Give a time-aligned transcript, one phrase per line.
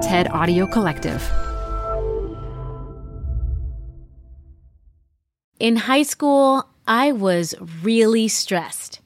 [0.00, 1.22] TED Audio Collective.
[5.58, 9.00] In high school, I was really stressed.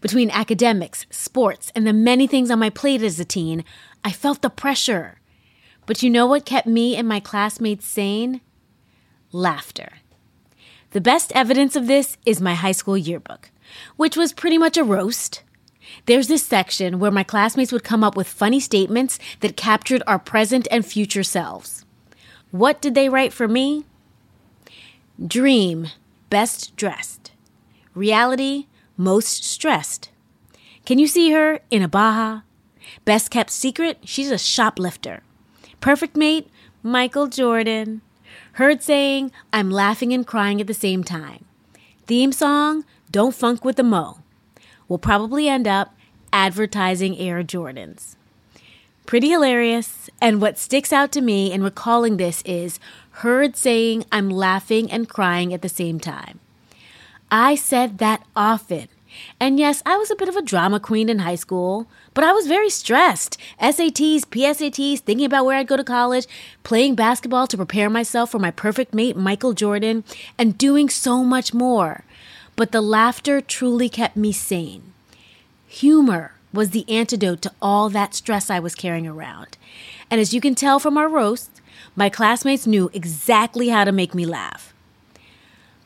[0.00, 3.64] Between academics, sports, and the many things on my plate as a teen,
[4.02, 5.20] I felt the pressure.
[5.84, 8.40] But you know what kept me and my classmates sane?
[9.32, 9.98] Laughter.
[10.92, 13.50] The best evidence of this is my high school yearbook,
[13.96, 15.42] which was pretty much a roast.
[16.06, 20.18] There's this section where my classmates would come up with funny statements that captured our
[20.18, 21.84] present and future selves.
[22.50, 23.84] What did they write for me?
[25.24, 25.88] Dream,
[26.30, 27.32] best dressed.
[27.94, 30.10] Reality, most stressed.
[30.86, 32.40] Can you see her in a Baja?
[33.04, 35.22] Best kept secret, she's a shoplifter.
[35.80, 36.48] Perfect mate,
[36.82, 38.02] Michael Jordan.
[38.52, 41.44] Heard saying, I'm laughing and crying at the same time.
[42.06, 44.19] Theme song, Don't Funk with the Mo.
[44.90, 45.94] Will probably end up
[46.32, 48.16] advertising Air Jordans.
[49.06, 52.80] Pretty hilarious, and what sticks out to me in recalling this is
[53.22, 56.40] heard saying, I'm laughing and crying at the same time.
[57.30, 58.88] I said that often.
[59.38, 62.32] And yes, I was a bit of a drama queen in high school, but I
[62.32, 63.38] was very stressed.
[63.60, 66.26] SATs, PSATs, thinking about where I'd go to college,
[66.64, 70.02] playing basketball to prepare myself for my perfect mate, Michael Jordan,
[70.36, 72.04] and doing so much more.
[72.60, 74.92] But the laughter truly kept me sane.
[75.66, 79.56] Humor was the antidote to all that stress I was carrying around.
[80.10, 81.62] And as you can tell from our roast,
[81.96, 84.74] my classmates knew exactly how to make me laugh.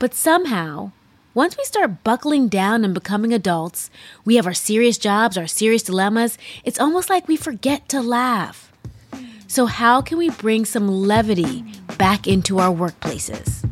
[0.01, 0.91] But somehow,
[1.33, 3.89] once we start buckling down and becoming adults,
[4.25, 8.73] we have our serious jobs, our serious dilemmas, it's almost like we forget to laugh.
[9.47, 11.65] So, how can we bring some levity
[11.99, 13.65] back into our workplaces?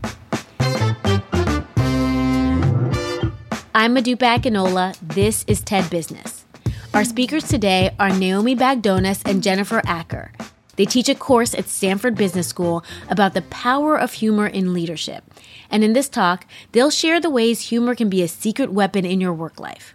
[3.75, 4.95] I'm Modupe Akinola.
[5.01, 6.45] This is TED Business.
[6.93, 10.29] Our speakers today are Naomi Bagdonas and Jennifer Aaker.
[10.77, 15.25] They teach a course at Stanford Business School about the power of humor in leadership.
[15.71, 19.23] And in this talk, they'll share the ways humor can be a secret weapon in
[19.23, 19.95] your work life.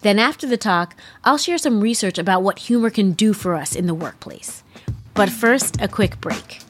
[0.00, 3.76] Then, after the talk, I'll share some research about what humor can do for us
[3.76, 4.62] in the workplace.
[5.12, 6.60] But first, a quick break.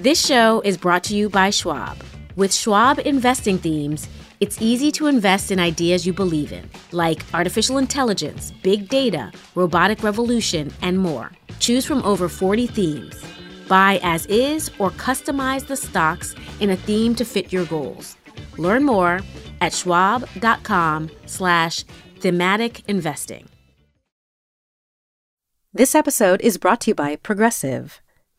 [0.00, 2.02] This show is brought to you by Schwab.
[2.34, 4.08] With Schwab investing themes,
[4.40, 10.02] it's easy to invest in ideas you believe in, like artificial intelligence, big data, robotic
[10.02, 11.30] revolution, and more.
[11.58, 13.22] Choose from over 40 themes.
[13.68, 18.16] Buy as is or customize the stocks in a theme to fit your goals.
[18.56, 19.20] Learn more
[19.60, 21.84] at schwab.com slash
[22.20, 23.50] thematic investing.
[25.74, 28.00] This episode is brought to you by Progressive.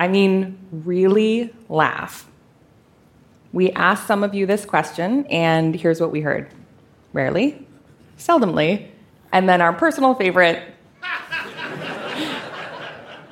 [0.00, 2.26] I mean, really laugh.
[3.52, 6.48] We asked some of you this question, and here's what we heard
[7.12, 7.66] rarely,
[8.18, 8.88] seldomly,
[9.30, 10.62] and then our personal favorite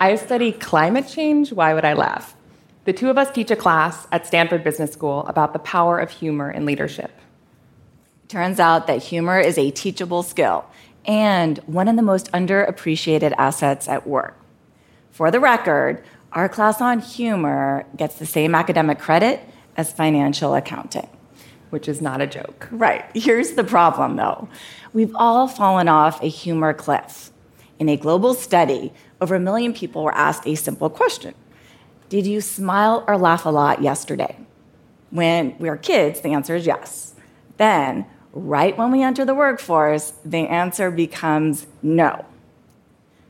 [0.01, 1.53] I study climate change.
[1.53, 2.37] Why would I laugh?
[2.85, 6.11] The two of us teach a class at Stanford Business School about the power of
[6.11, 7.11] humor in leadership.
[8.29, 10.67] Turns out that humor is a teachable skill
[11.07, 14.37] and one of the most underappreciated assets at work.
[15.11, 19.41] For the record, our class on humor gets the same academic credit
[19.77, 21.09] as financial accounting.
[21.71, 22.69] Which is not a joke.
[22.71, 23.05] Right.
[23.15, 24.49] Here's the problem, though.
[24.93, 27.31] We've all fallen off a humor cliff.
[27.79, 31.35] In a global study, over a million people were asked a simple question
[32.09, 34.39] Did you smile or laugh a lot yesterday?
[35.11, 37.15] When we are kids, the answer is yes.
[37.57, 42.25] Then, right when we enter the workforce, the answer becomes no.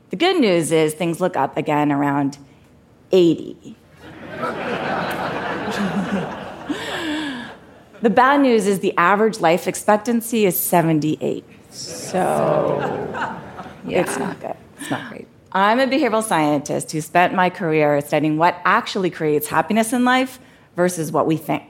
[0.09, 2.37] The good news is things look up again around
[3.11, 3.75] 80.
[8.01, 11.43] The bad news is the average life expectancy is 78.
[11.69, 12.77] So
[13.85, 14.01] yeah.
[14.01, 14.55] it's not good.
[14.79, 15.27] It's not great.
[15.51, 20.39] I'm a behavioral scientist who spent my career studying what actually creates happiness in life
[20.75, 21.63] versus what we think.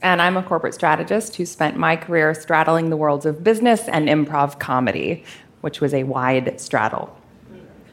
[0.00, 4.08] And I'm a corporate strategist who spent my career straddling the worlds of business and
[4.08, 5.24] improv comedy,
[5.62, 7.18] which was a wide straddle.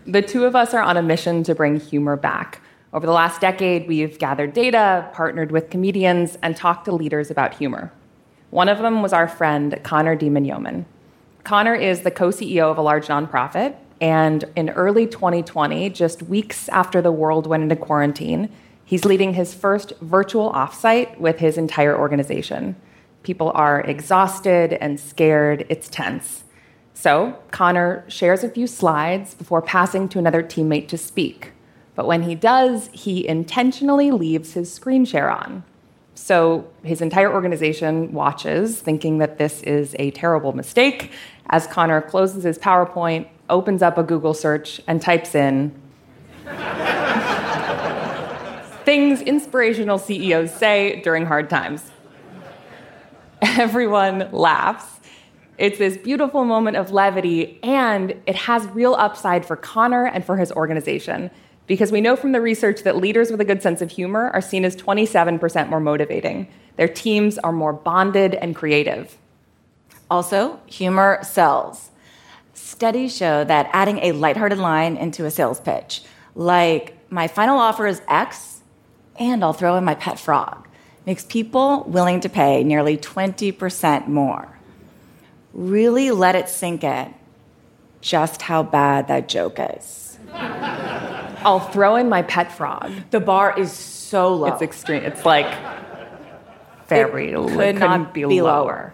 [0.06, 2.62] The two of us are on a mission to bring humor back.
[2.94, 7.54] Over the last decade, we've gathered data, partnered with comedians, and talked to leaders about
[7.54, 7.94] humor.
[8.50, 10.84] One of them was our friend, Connor Diemand-Yauman.
[11.46, 16.68] Connor is the co CEO of a large nonprofit, and in early 2020, just weeks
[16.68, 18.50] after the world went into quarantine,
[18.84, 22.76] he's leading his first virtual offsite with his entire organization.
[23.24, 26.44] People are exhausted and scared, it's tense.
[26.94, 31.54] So, Connor shares a few slides before passing to another teammate to speak.
[31.96, 35.64] But when he does, he intentionally leaves his screen share on.
[36.16, 41.12] So his entire organization watches, thinking that this is a terrible mistake,
[41.50, 45.74] as Connor closes his PowerPoint, opens up a Google search, and types in
[48.86, 51.92] things inspirational CEOs say during hard times.
[53.42, 55.00] Everyone laughs.
[55.58, 60.38] It's this beautiful moment of levity, and it has real upside for Connor and for
[60.38, 61.30] his organization
[61.72, 64.42] because we know from the research that leaders with a good sense of humor are
[64.42, 66.46] seen as 27% more motivating.
[66.76, 69.18] Their teams are more bonded and creative.
[70.10, 71.92] Also, humor sells.
[72.54, 76.04] Studies show that adding a lighthearted line into a sales pitch,
[76.36, 78.60] like, my final offer is X,
[79.18, 80.68] and I'll throw in my pet frog,
[81.06, 84.60] makes people willing to pay nearly 20% more.
[85.54, 87.14] Really let it sink in
[88.02, 90.11] just how bad that joke is.
[90.34, 92.92] I'll throw in my pet frog.
[93.10, 94.48] The bar is so low.
[94.48, 95.04] It's extreme.
[95.04, 95.52] It's like
[96.88, 98.52] very it could not be, be lower.
[98.52, 98.94] lower.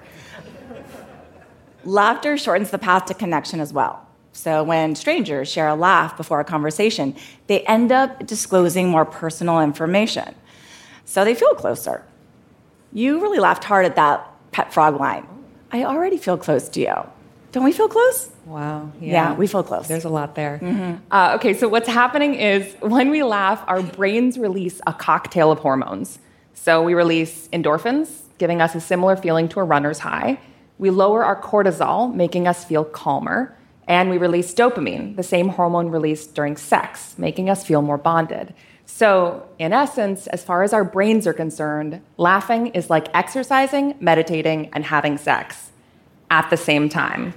[1.83, 4.05] Laughter shortens the path to connection as well.
[4.33, 7.15] So when strangers share a laugh before a conversation,
[7.47, 10.35] they end up disclosing more personal information.
[11.05, 12.03] So they feel closer.
[12.93, 15.25] You really laughed hard at that pet frog line.
[15.71, 16.95] I already feel close to you.
[17.51, 18.29] Don't we feel close?
[18.45, 18.91] Wow.
[18.99, 19.87] Yeah, yeah we feel close.
[19.87, 20.59] There's a lot there.
[20.61, 21.03] Mm-hmm.
[21.09, 25.59] Uh, okay, so what's happening is when we laugh, our brains release a cocktail of
[25.59, 26.19] hormones.
[26.53, 30.39] So we release endorphins, giving us a similar feeling to a runner's high.
[30.77, 33.57] We lower our cortisol, making us feel calmer.
[33.87, 38.53] And we release dopamine, the same hormone released during sex, making us feel more bonded.
[38.85, 44.69] So, in essence, as far as our brains are concerned, laughing is like exercising, meditating,
[44.73, 45.66] and having sex
[46.29, 47.33] at the same time.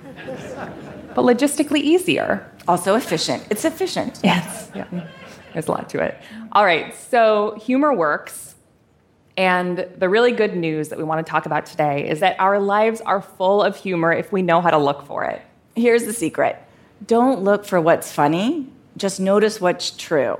[1.14, 2.50] but logistically easier.
[2.68, 3.46] Also efficient.
[3.50, 4.20] It's efficient.
[4.22, 4.70] Yes.
[4.74, 4.86] Yeah.
[5.52, 6.16] There's a lot to it.
[6.52, 8.54] All right, so humor works.
[9.36, 12.60] And the really good news that we want to talk about today is that our
[12.60, 15.40] lives are full of humor if we know how to look for it.
[15.74, 16.56] Here's the secret
[17.06, 18.66] don't look for what's funny,
[18.96, 20.38] just notice what's true.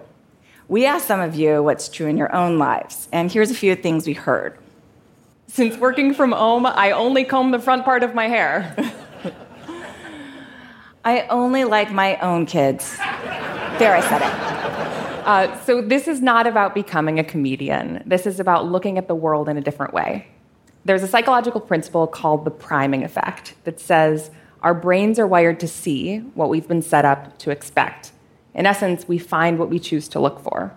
[0.69, 3.75] We asked some of you what's true in your own lives, and here's a few
[3.75, 4.59] things we heard.
[5.51, 8.73] Since working from home, I only comb the front part of my hair.
[11.05, 12.97] I only like my own kids.
[12.97, 15.27] There, I said it.
[15.27, 18.01] Uh, so, this is not about becoming a comedian.
[18.07, 20.29] This is about looking at the world in a different way.
[20.85, 24.31] There's a psychological principle called the priming effect that says
[24.63, 28.13] our brains are wired to see what we've been set up to expect.
[28.55, 30.77] In essence, we find what we choose to look for.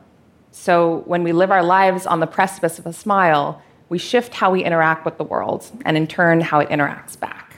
[0.49, 3.61] So, when we live our lives on the precipice of a smile,
[3.93, 7.57] we shift how we interact with the world, and in turn, how it interacts back.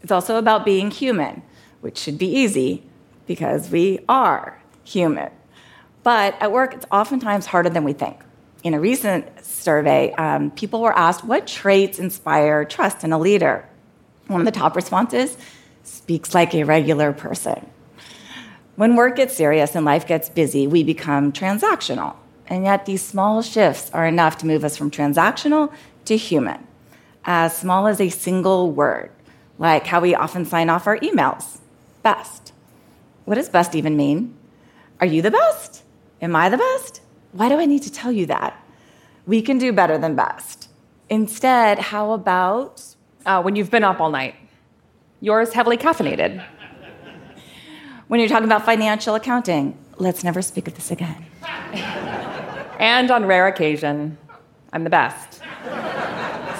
[0.00, 1.42] It's also about being human,
[1.82, 2.82] which should be easy
[3.26, 5.30] because we are human.
[6.02, 8.16] But at work, it's oftentimes harder than we think.
[8.64, 13.68] In a recent survey, um, people were asked what traits inspire trust in a leader.
[14.28, 15.36] One of the top responses
[15.82, 17.66] speaks like a regular person.
[18.76, 22.16] When work gets serious and life gets busy, we become transactional.
[22.48, 25.72] And yet, these small shifts are enough to move us from transactional
[26.04, 26.66] to human,
[27.24, 29.10] as small as a single word,
[29.58, 31.58] like how we often sign off our emails
[32.02, 32.52] best.
[33.24, 34.36] What does best even mean?
[35.00, 35.82] Are you the best?
[36.22, 37.00] Am I the best?
[37.32, 38.56] Why do I need to tell you that?
[39.26, 40.68] We can do better than best.
[41.10, 42.82] Instead, how about
[43.26, 44.36] uh, when you've been up all night?
[45.20, 46.44] Yours heavily caffeinated.
[48.08, 51.26] When you're talking about financial accounting, let's never speak of this again.
[52.78, 54.18] And on rare occasion,
[54.72, 55.40] I'm the best.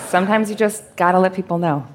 [0.09, 1.87] Sometimes you just gotta let people know.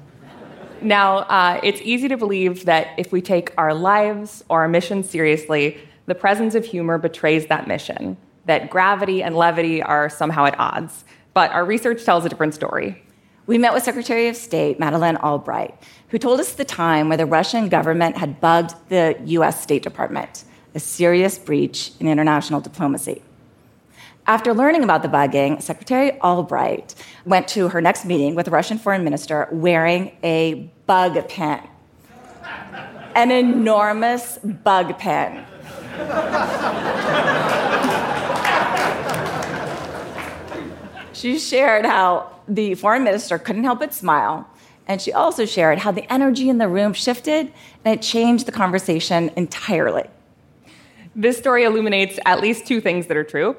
[0.80, 5.02] Now, uh, it's easy to believe that if we take our lives or our mission
[5.04, 10.58] seriously, the presence of humor betrays that mission, that gravity and levity are somehow at
[10.58, 11.04] odds.
[11.34, 13.02] But our research tells a different story.
[13.46, 15.74] We met with Secretary of State Madeleine Albright,
[16.08, 20.44] who told us the time where the Russian government had bugged the US State Department,
[20.74, 23.22] a serious breach in international diplomacy.
[24.26, 28.78] After learning about the bugging, Secretary Albright went to her next meeting with the Russian
[28.78, 31.60] foreign minister wearing a bug pin.
[33.16, 35.44] An enormous bug pin.
[41.12, 44.48] she shared how the foreign minister couldn't help but smile.
[44.86, 47.52] And she also shared how the energy in the room shifted
[47.84, 50.08] and it changed the conversation entirely.
[51.16, 53.56] This story illuminates at least two things that are true.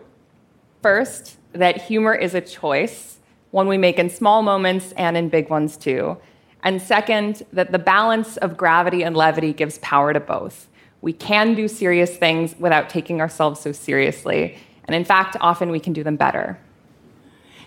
[0.84, 3.18] First, that humor is a choice,
[3.52, 6.18] one we make in small moments and in big ones too.
[6.62, 10.68] And second, that the balance of gravity and levity gives power to both.
[11.00, 14.58] We can do serious things without taking ourselves so seriously.
[14.84, 16.60] And in fact, often we can do them better.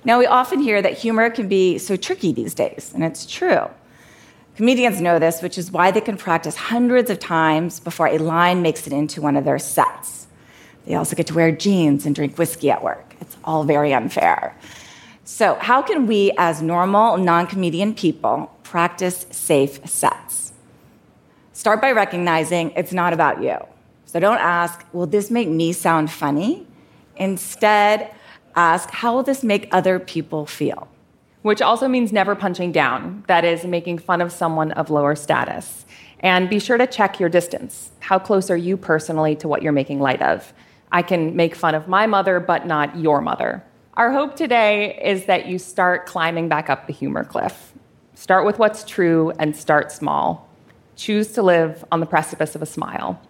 [0.05, 3.69] Now, we often hear that humor can be so tricky these days, and it's true.
[4.57, 8.61] Comedians know this, which is why they can practice hundreds of times before a line
[8.61, 10.27] makes it into one of their sets.
[10.87, 13.17] They also get to wear jeans and drink whiskey at work.
[13.21, 14.57] It's all very unfair.
[15.25, 20.53] So, how can we, as normal, non comedian people, practice safe sets?
[21.53, 23.57] Start by recognizing it's not about you.
[24.05, 26.65] So, don't ask, will this make me sound funny?
[27.17, 28.15] Instead,
[28.55, 30.87] ask, how will this make other people feel?
[31.43, 35.87] Which also means never punching down, that is, making fun of someone of lower status.
[36.21, 37.91] And be sure to check your distance.
[38.01, 40.53] How close are you personally to what you're making light of?
[40.93, 43.65] I can make fun of my mother, but not your mother.
[43.95, 47.73] Our hope today is that you start climbing back up the humor cliff.
[48.15, 50.49] Start with what's true and start small.
[50.97, 53.21] Choose to live on the precipice of a smile.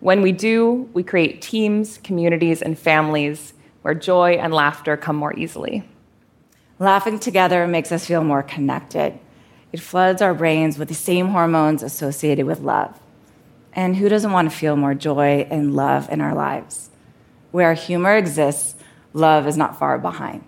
[0.00, 5.34] When we do, we create teams, communities, and families where joy and laughter come more
[5.38, 5.88] easily.
[6.78, 9.18] Laughing together makes us feel more connected.
[9.72, 13.00] It floods our brains with the same hormones associated with love.
[13.72, 16.90] And who doesn't want to feel more joy and love in our lives?
[17.50, 18.74] Where humor exists,
[19.12, 20.44] love is not far behind.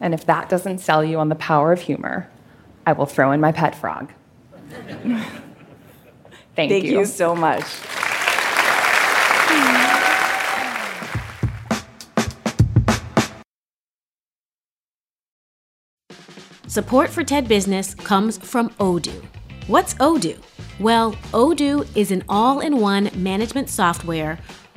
[0.00, 2.30] And if that doesn't sell you on the power of humor,
[2.86, 4.12] I will throw in my pet frog.
[6.54, 7.00] Thank, Thank you.
[7.00, 7.64] you so much.
[16.66, 19.24] Support for TED Business comes from Odoo.
[19.68, 20.38] What's Odoo?
[20.78, 24.38] Well, Odoo is an all in one management software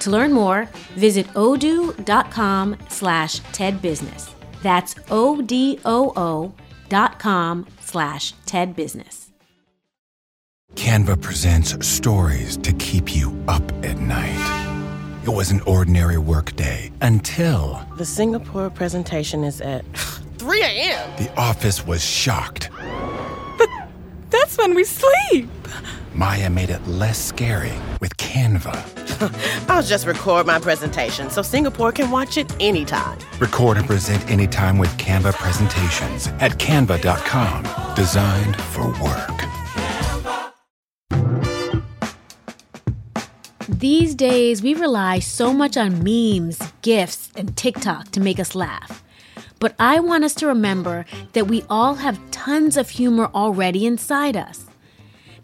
[0.00, 4.30] To learn more, visit odoo.com slash tedbusiness.
[4.62, 6.52] That's O-D-O-O
[6.88, 9.28] dot com slash tedbusiness.
[10.74, 14.66] Canva presents stories to keep you up at night.
[15.24, 19.84] It was an ordinary workday until The Singapore presentation is at
[20.38, 21.10] 3 a.m.
[21.18, 22.70] the office was shocked.
[24.30, 25.48] That's when we sleep.
[26.14, 28.99] Maya made it less scary with Canva.
[29.68, 33.18] I'll just record my presentation so Singapore can watch it anytime.
[33.38, 37.94] Record and present anytime with Canva presentations at canva.com.
[37.94, 39.50] Designed for work.
[43.68, 49.02] These days, we rely so much on memes, GIFs, and TikTok to make us laugh.
[49.58, 54.36] But I want us to remember that we all have tons of humor already inside
[54.36, 54.66] us.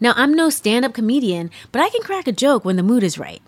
[0.00, 3.02] Now, I'm no stand up comedian, but I can crack a joke when the mood
[3.02, 3.40] is right.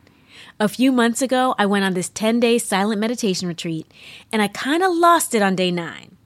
[0.60, 3.90] A few months ago, I went on this 10 day silent meditation retreat,
[4.32, 6.16] and I kind of lost it on day nine.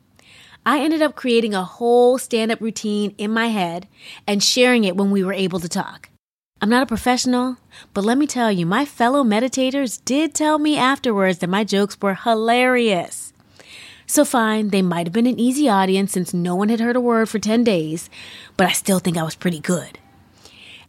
[0.64, 3.88] I ended up creating a whole stand up routine in my head
[4.26, 6.09] and sharing it when we were able to talk.
[6.61, 7.57] I'm not a professional,
[7.92, 11.99] but let me tell you, my fellow meditators did tell me afterwards that my jokes
[12.00, 13.33] were hilarious.
[14.07, 17.00] So, fine, they might have been an easy audience since no one had heard a
[17.00, 18.09] word for 10 days,
[18.57, 19.99] but I still think I was pretty good.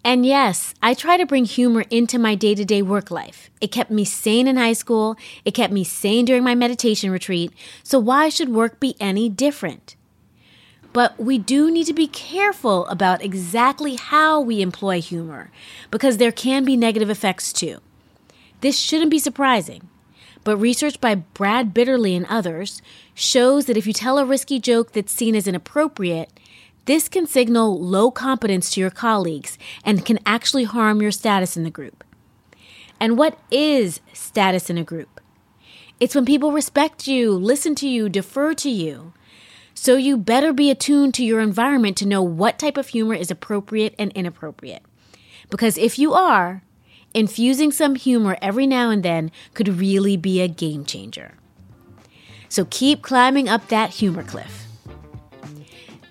[0.06, 3.50] And yes, I try to bring humor into my day to day work life.
[3.62, 7.54] It kept me sane in high school, it kept me sane during my meditation retreat,
[7.84, 9.96] so why should work be any different?
[10.92, 15.50] But we do need to be careful about exactly how we employ humor,
[15.90, 17.80] because there can be negative effects too.
[18.60, 19.90] This shouldn't be surprising,
[20.44, 22.82] but research by Brad Bitterly and others
[23.16, 26.30] shows that if you tell a risky joke that's seen as inappropriate,
[26.86, 31.64] This can signal low competence to your colleagues and can actually harm your status in
[31.64, 32.04] the group.
[33.00, 35.22] And what is status in a group?
[36.00, 39.14] It's when people respect you, listen to you, defer to you.
[39.74, 43.32] So you better be attuned to your environment to know what type of humor is
[43.32, 44.84] appropriate and inappropriate.
[45.50, 46.64] Because if you are,
[47.14, 51.36] infusing some humor every now and then could really be a game changer.
[52.50, 54.63] So keep climbing up that humor cliff.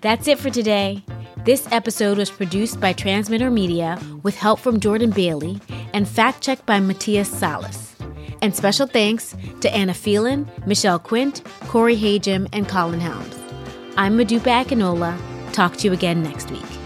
[0.03, 1.01] That's it for today.
[1.45, 5.61] This episode was produced by Transmitter Media with help from Jordan Bailey
[5.93, 7.95] and fact checked by Matthias Salas.
[8.41, 13.39] And special thanks to Anna Phelan, Michelle Quint, Corey Hajim, and Colin Helms.
[13.95, 15.17] I'm Modupe Akinola.
[15.53, 16.82] Talk to you again next week.